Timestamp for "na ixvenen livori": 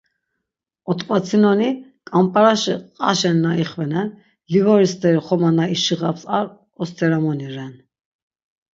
3.43-4.87